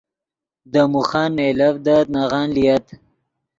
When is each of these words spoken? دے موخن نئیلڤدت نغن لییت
دے 0.71 0.81
موخن 0.91 1.27
نئیلڤدت 1.37 2.05
نغن 2.15 2.47
لییت 2.55 2.85